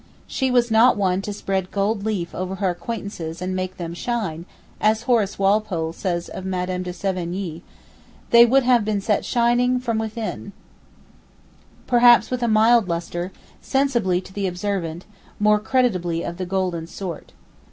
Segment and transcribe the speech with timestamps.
[0.25, 4.47] She was not one to 'spread gold leaf over her acquaintances and make them shine,'
[4.79, 7.61] as Horace Walpole says of Madame de Sévigné;
[8.31, 10.53] they would have been set shining from within,
[11.85, 15.05] perhaps with a mild lustre; sensibly to the observant,
[15.39, 17.33] more credibly of the golden sort.